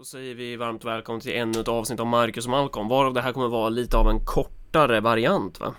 [0.00, 3.20] Då säger vi varmt välkommen till ännu ett avsnitt av Marcus och Malcolm, varav det
[3.20, 5.74] här kommer vara lite av en kortare variant va?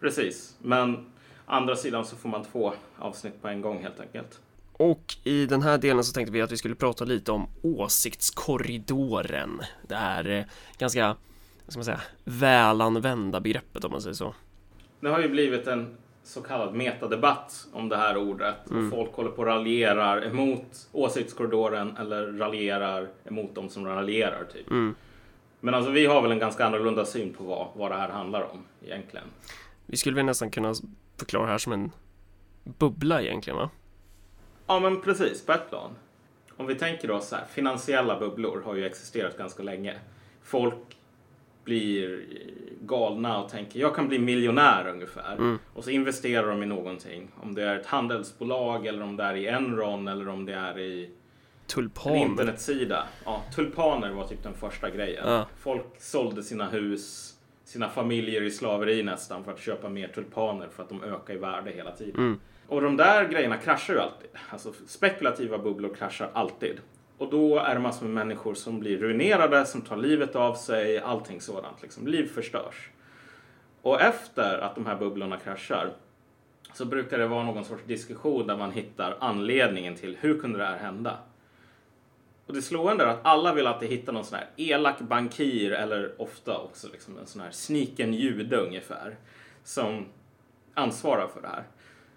[0.00, 1.06] Precis, men
[1.46, 4.40] andra sidan så får man två avsnitt på en gång helt enkelt.
[4.72, 9.60] Och i den här delen så tänkte vi att vi skulle prata lite om åsiktskorridoren.
[9.88, 10.44] Det här eh,
[10.78, 11.06] ganska,
[11.64, 14.34] vad ska man säga, välanvända begreppet om man säger så.
[15.00, 18.70] Det har ju blivit en så kallad metadebatt om det här ordet.
[18.70, 18.90] Mm.
[18.90, 24.70] Folk håller på och raljerar emot åsiktskorridoren eller raljerar emot de som raljerar typ.
[24.70, 24.94] Mm.
[25.60, 28.42] Men alltså vi har väl en ganska annorlunda syn på vad, vad det här handlar
[28.42, 29.26] om egentligen.
[29.86, 30.74] Vi skulle väl nästan kunna
[31.16, 31.90] förklara det här som en
[32.64, 33.70] bubbla egentligen va?
[34.66, 35.90] Ja men precis, på ett plan.
[36.56, 39.94] Om vi tänker då så här, finansiella bubblor har ju existerat ganska länge.
[40.42, 40.96] Folk
[41.64, 42.24] blir
[42.80, 45.34] galna och tänker jag kan bli miljonär ungefär.
[45.34, 45.58] Mm.
[45.74, 47.30] Och så investerar de i någonting.
[47.42, 50.78] Om det är ett handelsbolag eller om det är i Enron eller om det är
[50.78, 51.10] i en
[51.66, 52.16] Tulpaner.
[52.16, 53.04] internetsida.
[53.24, 55.24] Ja, tulpaner var typ den första grejen.
[55.28, 55.46] Ja.
[55.58, 60.82] Folk sålde sina hus, sina familjer i slaveri nästan för att köpa mer tulpaner för
[60.82, 62.20] att de ökar i värde hela tiden.
[62.20, 62.40] Mm.
[62.66, 64.30] Och de där grejerna kraschar ju alltid.
[64.50, 66.80] Alltså spekulativa bubblor kraschar alltid.
[67.24, 70.98] Och då är det massor med människor som blir ruinerade, som tar livet av sig,
[70.98, 71.82] allting sådant.
[71.82, 72.06] Liksom.
[72.06, 72.90] Liv förstörs.
[73.82, 75.92] Och efter att de här bubblorna kraschar
[76.74, 80.64] så brukar det vara någon sorts diskussion där man hittar anledningen till hur kunde det
[80.64, 81.18] här hända?
[82.46, 86.22] Och det slående är att alla vill alltid hitta någon sån här elak bankir eller
[86.22, 89.16] ofta också liksom en sån här sniken jude ungefär
[89.62, 90.06] som
[90.74, 91.64] ansvarar för det här.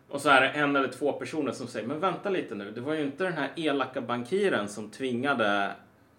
[0.09, 2.81] Och så är det en eller två personer som säger, men vänta lite nu, det
[2.81, 5.71] var ju inte den här elaka bankiren som tvingade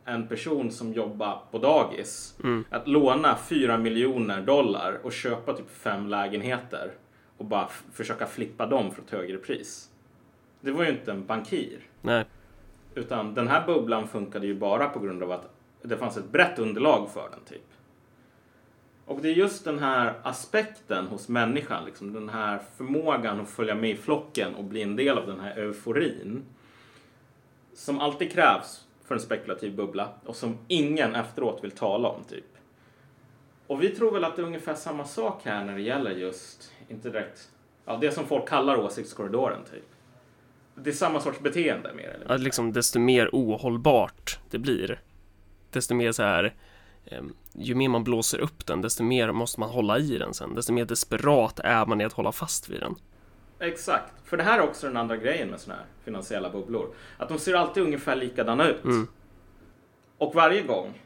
[0.05, 2.65] en person som jobbar på dagis Mm.
[2.71, 6.91] att låna 4 miljoner dollar och köpa typ fem lägenheter
[7.37, 9.91] och bara försöka flippa dem för ett högre pris.
[10.61, 11.79] Det var ju inte en bankir.
[12.03, 12.25] Nej.
[12.95, 15.51] Utan den här bubblan funkade ju bara på grund av att
[15.83, 17.65] det fanns ett brett underlag för den typ.
[19.09, 23.75] Och det är just den här aspekten hos människan, liksom, den här förmågan att följa
[23.75, 26.43] med i flocken och bli en del av den här euforin.
[27.75, 32.45] Som alltid krävs för en spekulativ bubbla och som ingen efteråt vill tala om typ.
[33.67, 36.73] Och vi tror väl att det är ungefär samma sak här när det gäller just,
[36.89, 37.49] inte direkt,
[37.85, 39.89] ja, det som folk kallar åsiktskorridoren typ.
[40.75, 42.35] Det är samma sorts beteende mer eller mindre.
[42.35, 45.01] Ja, liksom desto mer ohållbart det blir,
[45.71, 46.55] desto mer så här,
[47.53, 50.73] ju mer man blåser upp den, desto mer måste man hålla i den sen, desto
[50.73, 52.95] mer desperat är man i att hålla fast vid den.
[53.61, 54.13] Exakt.
[54.25, 56.95] För det här är också den andra grejen med såna här finansiella bubblor.
[57.17, 58.85] Att de ser alltid ungefär likadana ut.
[58.85, 59.09] Mm.
[60.19, 61.03] Och varje gång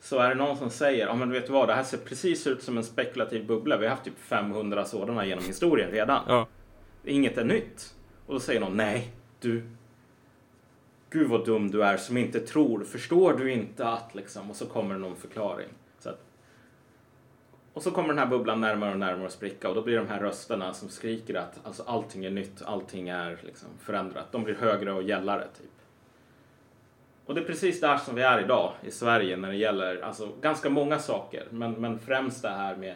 [0.00, 2.46] så är det någon som säger, ja men vet du vad, det här ser precis
[2.46, 3.76] ut som en spekulativ bubbla.
[3.76, 6.24] Vi har haft typ 500 sådana genom historien redan.
[6.28, 6.46] Ja.
[7.04, 7.94] Inget är nytt.
[8.26, 9.70] Och då säger någon, nej, du,
[11.10, 14.66] gud vad dum du är som inte tror, förstår du inte att liksom, och så
[14.66, 15.68] kommer det någon förklaring.
[15.98, 16.20] Så att,
[17.72, 20.08] och så kommer den här bubblan närmare och närmare att spricka och då blir de
[20.08, 24.32] här rösterna som skriker att alltså, allting är nytt, allting är liksom, förändrat.
[24.32, 25.70] De blir högre och gällare typ.
[27.26, 30.28] Och det är precis där som vi är idag i Sverige när det gäller alltså,
[30.40, 32.94] ganska många saker, men, men främst det här med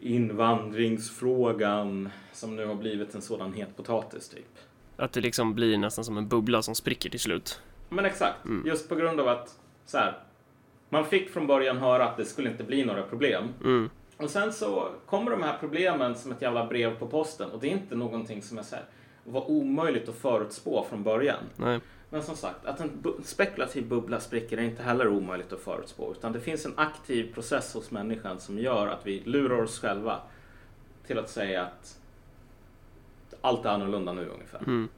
[0.00, 4.58] invandringsfrågan som nu har blivit en sådan het potatis typ.
[4.96, 7.60] Att det liksom blir nästan som en bubbla som spricker till slut.
[7.88, 8.66] Men exakt, Mm.
[8.66, 10.18] just på grund av att så här,
[10.88, 13.44] man fick från början höra att det skulle inte bli några problem.
[13.64, 13.90] Mm.
[14.16, 17.66] Och sen så kommer de här problemen som ett jävla brev på posten och det
[17.66, 18.84] är inte någonting som är så här,
[19.24, 21.38] var omöjligt att förutspå från början.
[21.56, 21.80] Nej.
[22.10, 26.12] Men som sagt, att en bu- spekulativ bubbla spricker är inte heller omöjligt att förutspå.
[26.12, 30.20] Utan det finns en aktiv process hos människan som gör att vi lurar oss själva
[31.06, 31.98] till att säga att
[33.46, 34.58] allt är annorlunda nu ungefär.
[34.58, 34.88] Mm.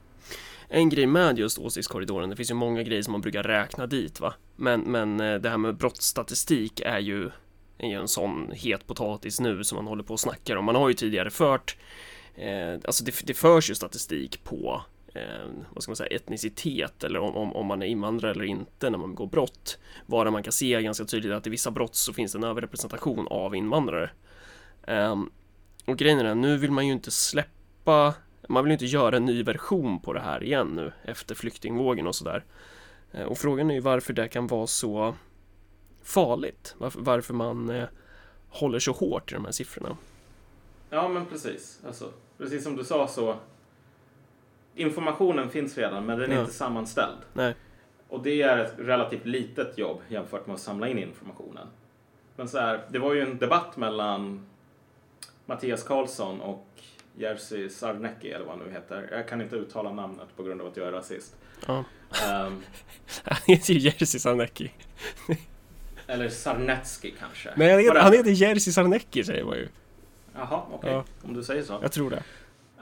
[0.69, 4.20] En grej med just åsiktskorridoren, det finns ju många grejer som man brukar räkna dit
[4.20, 4.34] va.
[4.56, 7.31] Men, men eh, det här med brottsstatistik är ju,
[7.78, 10.64] är ju en sån het potatis nu som man håller på och snackar om.
[10.64, 11.76] Man har ju tidigare fört,
[12.34, 14.82] eh, alltså det, det förs ju statistik på
[15.15, 18.91] eh, vad ska man säga, etnicitet eller om, om, om man är invandrare eller inte
[18.91, 19.78] när man begår brott.
[20.06, 23.28] Bara man kan se ganska tydligt att i vissa brott så finns det en överrepresentation
[23.28, 24.10] av invandrare.
[24.86, 25.16] Eh,
[25.86, 28.15] och grejen är nu vill man ju inte släppa
[28.48, 32.06] man vill ju inte göra en ny version på det här igen nu efter flyktingvågen
[32.06, 32.45] och sådär.
[33.12, 35.15] Eh, Och frågan är ju varför det kan vara så
[36.03, 36.74] farligt.
[36.78, 37.84] Varför, varför man eh,
[38.48, 39.97] håller så hårt i de här siffrorna.
[40.91, 41.80] Ja, men precis.
[41.86, 43.36] Alltså, precis som du sa så
[44.74, 46.41] informationen finns redan, men den är Ja.
[46.41, 47.18] inte sammanställd.
[47.33, 47.54] Nej.
[48.09, 51.66] Och det är ett relativt litet jobb jämfört med att samla in informationen.
[52.36, 54.47] Men så här, det var ju en debatt mellan
[55.47, 56.66] Mattias Karlsson och
[57.18, 59.09] Jerzy Sarnecki eller vad han nu heter.
[59.12, 61.36] Jag kan inte uttala namnet på grund av att jag är rasist.
[61.66, 61.84] Ja.
[62.24, 62.62] Ehm,
[63.24, 64.72] Han heter ju Jerzy Sarnecki.
[66.06, 67.50] eller Sarnecki kanske.
[67.56, 69.68] Nej, han heter, han heter Jerzy Sarnecki säger man ju.
[70.34, 70.92] Jaha, okej.
[70.92, 71.04] Ja.
[71.22, 71.78] Om du säger så.
[71.82, 72.22] Jag tror det.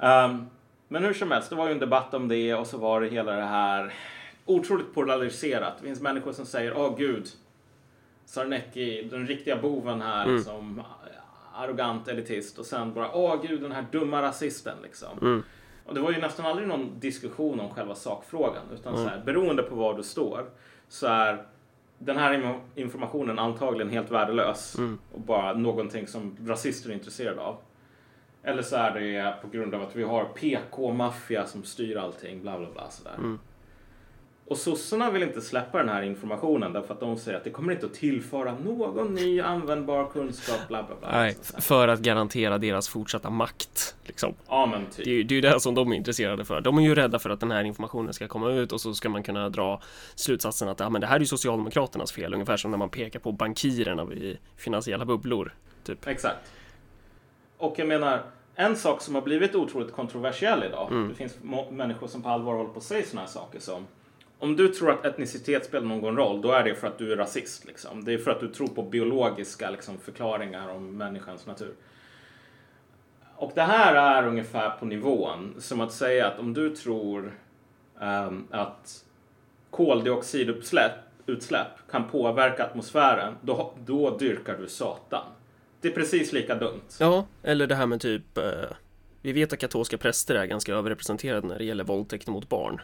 [0.06, 0.46] Ehm,
[0.88, 3.08] men hur som helst, det var ju en debatt om det och så var det
[3.08, 3.94] hela det här
[4.44, 5.74] otroligt polariserat.
[5.80, 7.28] Det finns människor som säger, åh gud,
[8.24, 10.44] Sarnecki, den riktiga boven här, Mm.
[10.44, 10.82] som
[11.56, 15.18] arrogant elitist och sen bara, åh gud, den här dumma rasisten liksom.
[15.22, 15.42] Mm.
[15.86, 19.04] Och det var ju nästan aldrig någon diskussion om själva sakfrågan, utan Mm.
[19.04, 20.44] så här, beroende på var du står
[20.88, 21.46] så är
[21.98, 24.98] den här informationen antagligen helt värdelös Mm.
[25.12, 27.56] och bara någonting som rasister är intresserade av.
[28.42, 32.58] Eller så är det på grund av att vi har PK-maffia som styr allting, bla
[32.58, 33.14] bla bla sådär.
[33.18, 33.38] Mm.
[34.48, 37.72] Och sossarna vill inte släppa den här informationen därför att de säger att det kommer
[37.72, 41.10] inte att tillföra någon ny användbar kunskap, bla bla bla.
[41.12, 43.96] Nej, för att garantera deras fortsatta makt.
[44.04, 44.34] Liksom.
[44.48, 45.04] Ja men typ.
[45.04, 46.60] Det är det, är ju det som de är intresserade för.
[46.60, 49.08] De är ju rädda för att den här informationen ska komma ut och så ska
[49.08, 49.80] man kunna dra
[50.14, 53.20] slutsatsen att ja, men det här är ju Socialdemokraternas fel, ungefär som när man pekar
[53.20, 55.54] på bankirerna i finansiella bubblor.
[55.84, 56.06] Typ.
[56.06, 56.52] Exakt.
[57.58, 58.22] Och jag menar,
[58.54, 60.92] en sak som har blivit otroligt kontroversiell idag.
[60.92, 61.08] Mm.
[61.08, 61.36] Det finns
[61.70, 63.86] människor som på allvar håller på att säga sådana här saker som
[64.38, 67.16] om du tror att etnicitet spelar någon roll, då är det för att du är
[67.16, 67.64] rasist.
[67.64, 68.04] Liksom.
[68.04, 71.74] Det är för att du tror på biologiska liksom, förklaringar om människans natur.
[73.36, 77.32] Och det här är ungefär på nivån som att säga att om du tror
[78.00, 79.04] ehm, att
[79.70, 80.92] koldioxidutsläpp
[81.26, 85.24] utsläpp kan påverka atmosfären, då, då dyrkar du Satan.
[85.80, 86.80] Det är precis lika dumt.
[87.00, 88.44] Ja, eller det här med typ eh,
[89.22, 92.80] Vi vet att katolska präster är ganska överrepresenterade när det gäller våldtäkt mot barn.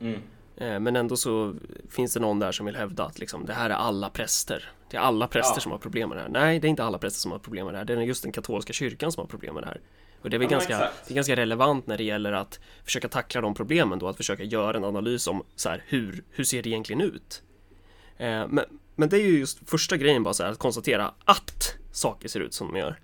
[0.00, 0.20] Mm.
[0.60, 1.54] Eh, Men ändå så
[1.90, 4.72] finns det någon där som vill hävda att liksom, det här är alla präster.
[4.90, 5.60] Det är alla präster Ja.
[5.60, 6.28] som har problem med det här.
[6.28, 7.84] Nej, det är inte alla präster som har problem med det här.
[7.84, 9.80] Det är just den katolska kyrkan som har problem med det här.
[10.22, 13.08] Och det är väl Ja, ganska, det är ganska relevant när det gäller att försöka
[13.08, 16.62] tackla de problemen då, att försöka göra en analys om så här, hur, hur ser
[16.62, 17.42] det egentligen ut?
[18.16, 18.64] Eh, men,
[18.96, 22.40] men det är ju just första grejen bara så här, att konstatera att saker ser
[22.40, 23.00] ut som de gör.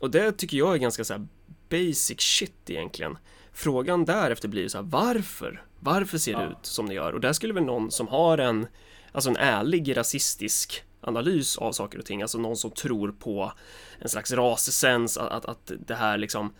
[0.00, 1.26] Och det tycker jag är ganska så här
[1.68, 3.18] basic shit egentligen.
[3.52, 5.62] Frågan därefter blir så här, varför?
[5.80, 6.50] Varför ser det Ja.
[6.50, 7.12] ut som det gör?
[7.12, 8.66] Och där skulle väl någon som har en,
[9.12, 13.52] alltså en ärlig rasistisk analys av saker och ting, alltså någon som tror på
[13.98, 16.54] en slags rasessens, att, att, att det här liksom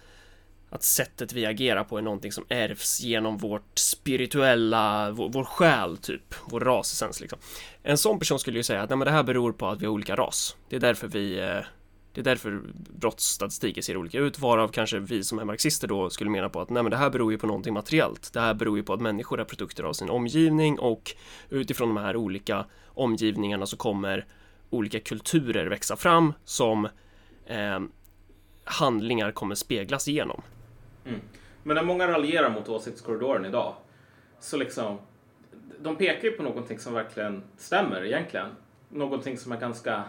[0.70, 5.96] att sättet vi agerar på är någonting som ärvs genom vårt spirituella, vår, vår själ
[5.96, 7.38] typ, vår rasessens liksom.
[7.82, 9.86] En sån person skulle ju säga att nej, men det här beror på att vi
[9.86, 10.56] har olika ras.
[10.68, 11.58] Det är därför vi eh,
[12.12, 16.30] det är därför brottsstatistiken ser olika ut, varav kanske vi som är marxister då skulle
[16.30, 18.32] mena på att nej men det här beror ju på någonting materiellt.
[18.32, 21.14] Det här beror ju på att människor är produkter av sin omgivning och
[21.48, 24.26] utifrån de här olika omgivningarna så kommer
[24.70, 26.84] olika kulturer växa fram som
[27.46, 27.80] eh,
[28.64, 30.42] handlingar kommer speglas igenom.
[31.06, 31.20] Mm.
[31.62, 33.74] Men när många raljerar mot åsiktskorridoren idag,
[34.40, 34.98] så liksom,
[35.80, 38.46] de pekar ju på någonting som verkligen stämmer egentligen.
[38.88, 40.04] Någonting som är ganska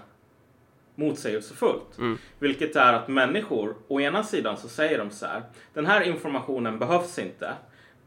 [0.99, 1.97] motsägelsefullt.
[1.97, 2.17] Mm.
[2.39, 5.41] Vilket är att människor, å ena sidan så säger de så här,
[5.73, 7.53] den här informationen behövs inte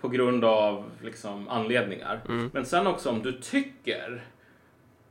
[0.00, 2.20] på grund av liksom, anledningar.
[2.28, 2.50] Mm.
[2.54, 4.24] Men sen också om du tycker,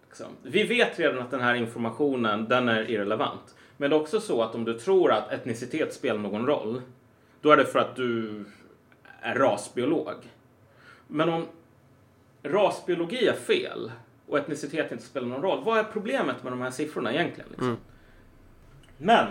[0.07, 3.55] liksom, vi vet redan att den här informationen, den är irrelevant.
[3.77, 6.81] Men det är också så att om du tror att etnicitet spelar någon roll,
[7.41, 8.45] då är det för att du
[9.21, 10.15] är rasbiolog.
[11.07, 11.45] Men om
[12.43, 13.91] rasbiologi är fel
[14.31, 17.49] och etnicitet inte spelar någon roll, vad är problemet med de här siffrorna egentligen?
[17.49, 17.67] Liksom?
[17.67, 17.79] Mm.
[18.97, 19.27] Men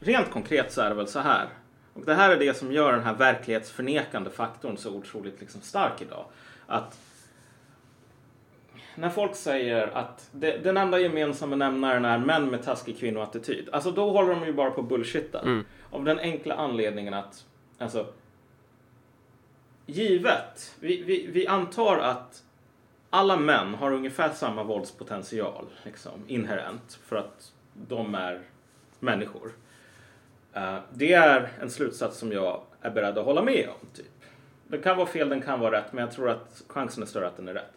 [0.00, 1.48] rent konkret så är det väl så här.
[1.94, 6.02] Och det här är det som gör den här verklighetsförnekande faktorn så otroligt liksom stark
[6.02, 6.24] idag.
[6.66, 6.98] Att
[8.94, 13.68] när folk säger att det, den enda gemensamma nämnaren är män med taskig kvinnoattityd.
[13.72, 15.40] Alltså då håller de ju bara på att bullshitta.
[15.40, 15.64] Mm.
[15.90, 17.44] Av den enkla anledningen att,
[17.78, 18.06] alltså,
[19.86, 22.42] givet, vi, vi, vi antar att
[23.14, 28.40] alla män har ungefär samma våldspotential, liksom, inherent, för att de är
[29.00, 29.52] människor.
[30.56, 34.06] Uh, det är en slutsats som jag är beredd att hålla med om, typ.
[34.66, 37.26] Den kan vara fel, den kan vara rätt, men jag tror att chansen är större
[37.26, 37.72] att den är rätt.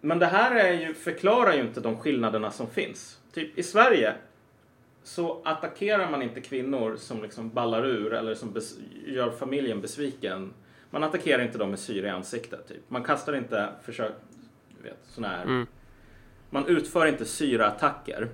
[0.00, 3.20] Men det här är ju, förklarar ju inte de skillnaderna som finns.
[3.32, 4.14] Typ i Sverige
[5.02, 8.60] så attackerar man inte kvinnor som liksom ballar ur eller som
[9.06, 10.52] gör familjen besviken.
[10.90, 12.68] Man attackerar inte dem med syra i ansiktet.
[12.68, 12.90] Typ.
[12.90, 14.12] Man kastar inte försök,
[14.82, 15.42] vet, såna här.
[15.42, 15.66] Mm.
[16.50, 18.28] Man utför inte syraattacker.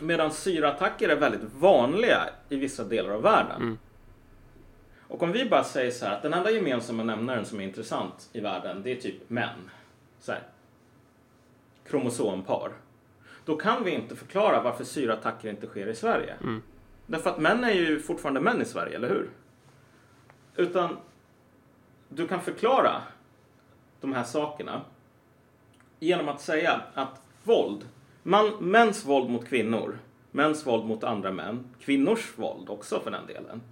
[0.00, 3.62] Medan syraattacker är väldigt vanliga i vissa delar av världen.
[3.62, 3.78] Mm.
[5.08, 8.28] Och om vi bara säger så här att den enda gemensamma nämnaren som är intressant
[8.32, 9.70] i världen, det är typ män.
[10.20, 10.42] Så här.
[11.88, 12.72] Kromosompar.
[13.44, 16.34] Då kan vi inte förklara varför syraattacker inte sker i Sverige.
[16.40, 16.62] Mm.
[17.06, 19.30] Därför att män är ju fortfarande män i Sverige, eller hur?
[20.56, 20.96] Utan
[22.12, 23.02] du kan förklara
[24.00, 24.80] de här sakerna
[25.98, 27.88] genom att säga att våld,
[28.22, 29.98] man, mäns våld mot kvinnor,
[30.30, 33.62] mäns våld mot andra män, kvinnors våld också för den delen.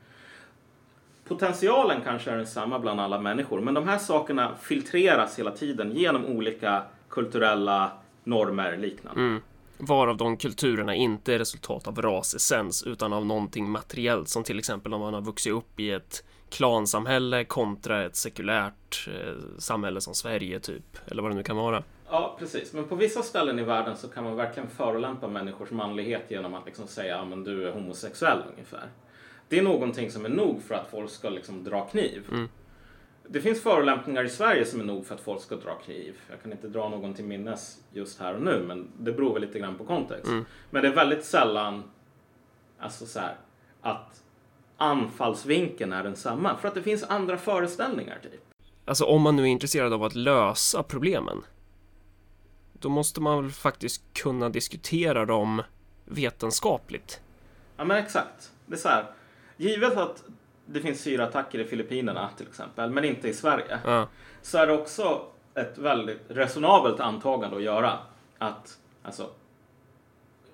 [1.25, 6.27] Potentialen kanske är densamma bland alla människor, men de här sakerna filtreras hela tiden genom
[6.27, 7.93] olika kulturella
[8.25, 9.21] normer liknande.
[9.21, 9.41] Mm.
[9.79, 14.95] Varav de kulturerna inte är resultat av rasessens utan av någonting materiellt som till exempel
[14.95, 20.61] om man har vuxit upp i ett klansamhälle kontra ett sekulärt eh, samhälle som Sverige
[20.61, 21.83] typ eller vad det nu kan vara.
[22.11, 22.73] Ja, precis.
[22.73, 26.67] Men på vissa ställen i världen så kan man verkligen förolämpa människors manlighet genom att
[26.67, 28.89] liksom säga att ja, du är homosexuell ungefär.
[29.49, 32.27] Det är någonting som är nog för att folk ska liksom dra kniv.
[32.31, 32.49] Mm.
[33.27, 36.17] Det finns förolämpningar i Sverige som är nog för att folk ska dra kniv.
[36.31, 39.43] Jag kan inte dra någon till minnes just här och nu, men det beror väl
[39.43, 40.27] lite grann på kontext.
[40.27, 40.45] Mm.
[40.71, 41.83] Men det är väldigt sällan
[42.79, 43.37] alltså så här,
[43.81, 44.23] att
[44.79, 46.57] anfallsvinkeln är densamma.
[46.57, 48.45] För att det finns andra föreställningar, typ.
[48.85, 51.43] Alltså om man nu är intresserad av att lösa problemen
[52.81, 55.63] då måste man väl faktiskt kunna diskutera dem
[56.05, 57.21] vetenskapligt.
[57.77, 58.53] Ja, men exakt.
[58.67, 59.05] Det är så här,
[59.57, 60.25] givet att
[60.67, 64.09] det finns syraattacker i Filippinerna till exempel, men inte i Sverige, Ja.
[64.43, 65.23] så är det också
[65.55, 67.99] ett väldigt resonabelt antagande att göra
[68.39, 69.31] att alltså,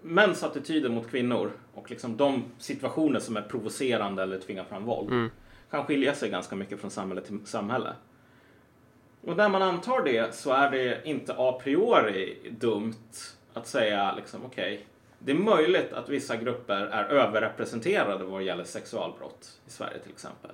[0.04, 5.10] mäns attityder mot kvinnor och liksom de situationer som är provocerande eller tvingar fram våld
[5.10, 5.30] Mm.
[5.70, 7.92] kan skilja sig ganska mycket från samhälle till samhälle.
[9.20, 12.94] Och när man antar det så är det inte a priori dumt
[13.52, 14.86] att säga liksom okej,
[15.18, 20.50] det är möjligt att vissa grupper är överrepresenterade vad gäller sexualbrott i Sverige till exempel.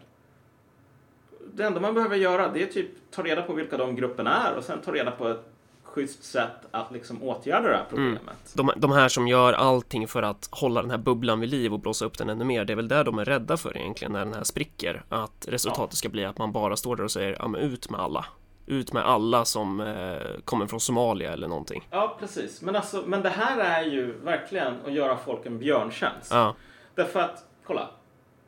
[1.55, 4.57] Det enda man behöver göra det är typ ta reda på vilka de grupperna är
[4.57, 5.45] och sen ta reda på ett
[5.95, 8.53] schysst sätt att liksom åtgärda det här problemet.
[8.55, 11.81] De, de här som gör allting för att hålla den här bubblan vid liv och
[11.81, 14.25] blåsa upp den ännu mer, det är väl där de är rädda för egentligen när
[14.25, 15.03] den här spricker.
[15.09, 18.01] Att resultatet ska bli att man bara står där och säger ja men ut med
[18.01, 18.25] alla.
[18.67, 21.89] Ut med alla som eh, kommer från Somalia eller någonting.
[21.91, 22.63] Ja, precis.
[22.63, 26.31] Men, alltså, men det här är ju verkligen att göra folk en björntjänst.
[26.31, 26.55] Ja,
[26.95, 27.89] Därför att, kolla.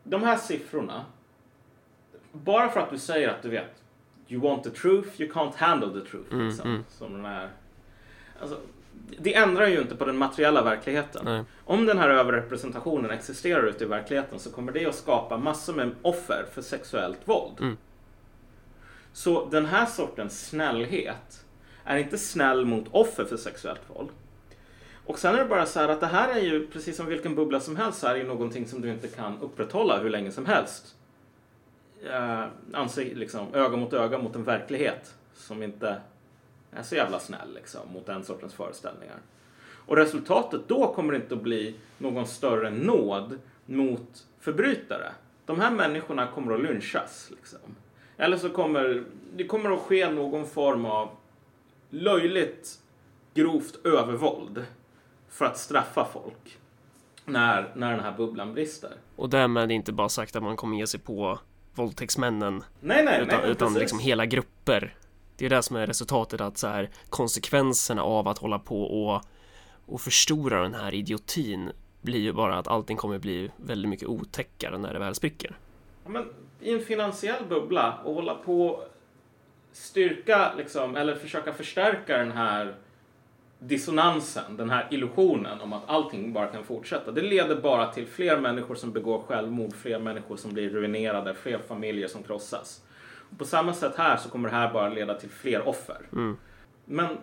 [0.04, 1.04] De här siffrorna.
[2.32, 3.81] Bara för att du säger att du vet.
[4.32, 6.32] You want the truth, you can't handle the truth.
[6.32, 6.84] Mm, liksom, mm.
[6.88, 7.48] Som den här.
[8.40, 8.56] Alltså,
[9.18, 11.24] det ändrar ju inte på den materiella verkligheten.
[11.24, 11.44] nej.
[11.64, 15.90] Om den här överrepresentationen existerar ute i verkligheten så kommer det att skapa massor med
[16.02, 17.60] offer för sexuellt våld.
[17.60, 17.76] Mm.
[19.12, 21.44] Så den här sortens snällhet
[21.84, 24.08] är inte snäll mot offer för sexuellt våld.
[25.06, 27.34] Och sen är det bara så här att det här är ju precis som vilken
[27.34, 30.32] bubbla som helst så är det ju någonting som du inte kan upprätthålla hur länge
[30.32, 30.94] som helst
[32.04, 36.00] eh, ansik, liksom, öga mot öga mot en verklighet som inte
[36.70, 39.16] är så jävla snäll liksom, mot den sortens föreställningar.
[39.86, 45.12] Och resultatet då kommer inte att bli någon större nåd mot förbrytare.
[45.46, 47.30] De här människorna kommer att lynchas.
[47.30, 47.58] Liksom.
[48.16, 49.04] Eller så kommer
[49.36, 51.08] det kommer att ske någon form av
[51.90, 52.78] löjligt
[53.34, 54.64] grovt övervåld
[55.28, 56.58] för att straffa folk
[57.24, 58.92] när, när den här bubblan brister.
[59.16, 61.38] Och därmed inte bara sagt att man kommer ge sig på
[61.74, 63.50] våldtäktsmännen Nej, nej, utan, nej.
[63.50, 64.94] utan liksom hela grupper.
[65.36, 69.22] Det är det som är resultatet att så här konsekvenserna av att hålla på och,
[69.86, 71.70] och förstora den här idiotin
[72.02, 75.56] blir ju bara att allting kommer bli väldigt mycket otäckare när det väl spricker.
[76.04, 76.28] Ja, men
[76.60, 78.84] I en finansiell bubbla och hålla på
[79.72, 82.74] styrka liksom, eller försöka förstärka den här
[83.66, 87.10] dissonansen, den här illusionen om att allting bara kan fortsätta.
[87.10, 91.58] Det leder bara till fler människor som begår självmord, fler människor som blir ruinerade, fler
[91.58, 92.82] familjer som krossas.
[93.30, 95.98] Och på samma sätt här så kommer det här bara leda till fler offer.
[96.12, 96.36] Mm.
[96.84, 97.18] Men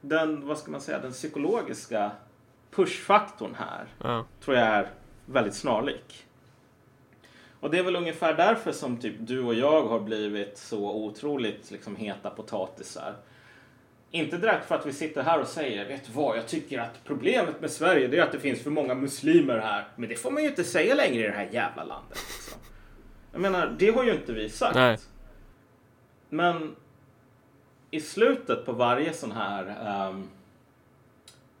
[0.00, 2.10] den, vad ska man säga, den psykologiska
[2.70, 4.90] pushfaktorn här Ja, tror jag är
[5.26, 6.26] väldigt snarlik.
[7.60, 11.70] Och det är väl ungefär därför som typ du och jag har blivit så otroligt
[11.70, 13.14] liksom heta potatisar.
[14.10, 17.04] Inte direkt för att vi sitter här och säger, vet du vad, jag tycker att
[17.04, 19.84] problemet med Sverige det är att det finns för många muslimer här.
[19.96, 22.18] Men det får man ju inte säga längre i det här jävla landet.
[22.36, 22.60] Liksom.
[23.32, 24.74] Jag menar, det har ju inte vi sagt.
[24.74, 24.98] Nej.
[26.28, 26.76] Men
[27.90, 30.28] i slutet på varje sån här ehm,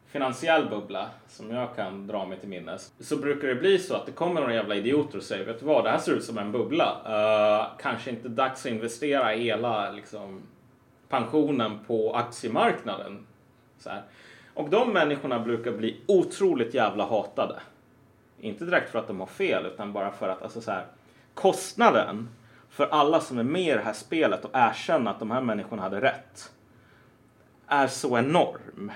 [0.06, 4.06] finansiell bubbla som jag kan dra mig till minnes så brukar det bli så att
[4.06, 6.38] det kommer några jävla idioter och säger vet du vad, det här ser ut som
[6.38, 7.00] en bubbla.
[7.06, 10.42] Eh, kanske inte dags att investera hela liksom,
[11.10, 13.26] pensionen på aktiemarknaden.
[13.78, 14.02] Så här.
[14.54, 17.60] Och de människorna brukar bli otroligt jävla hatade.
[18.40, 20.86] Inte direkt för att de har fel utan bara för att alltså, så här,
[21.34, 22.28] kostnaden
[22.70, 25.82] för alla som är med i det här spelet och erkänna att de här människorna
[25.82, 26.52] hade rätt
[27.66, 28.92] är så enorm.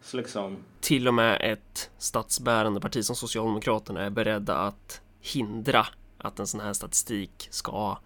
[0.00, 5.86] Så liksom, Till och med ett statsbärande parti som Socialdemokraterna är beredda att hindra
[6.18, 7.98] att en sån här statistik ska,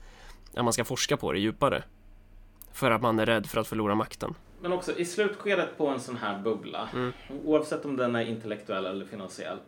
[0.54, 1.82] att man ska forska på det djupare.
[2.76, 4.34] För att man är rädd för att förlora makten.
[4.60, 7.12] men också i slutskedet på en sån här bubbla, Mm.
[7.44, 9.58] oavsett om den är intellektuell eller finansiell,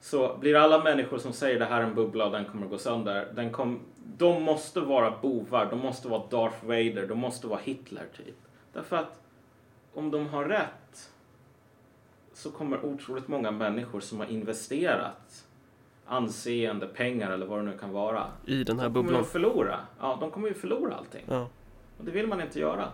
[0.00, 2.70] så blir alla människor som säger det här är en bubbla och den kommer att
[2.70, 3.80] gå sönder, den kom,
[4.18, 8.36] de måste vara bovar, de måste vara Darth Vader, de måste vara Hitler typ.
[8.72, 9.20] Därför att
[9.94, 11.10] om de har rätt
[12.32, 15.44] så kommer otroligt många människor som har investerat
[16.06, 19.20] anseende, pengar eller vad det nu kan vara, I den här de kommer bubblan.
[19.22, 19.76] att förlora.
[20.00, 21.24] Ja, de kommer ju förlora allting.
[21.28, 21.48] Ja.
[22.00, 22.92] Och det vill man inte göra.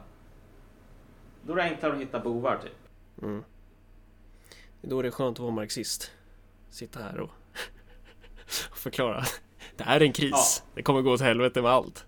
[1.43, 2.73] Då är det enklare att hitta bovar typ.
[3.23, 3.45] Mm.
[4.81, 6.11] Det är då det är skönt att vara marxist.
[6.71, 7.31] Sitta här och,
[8.71, 9.25] och förklara.
[9.77, 10.63] Det här är en kris.
[10.75, 12.07] Det kommer gå åt helvete med allt.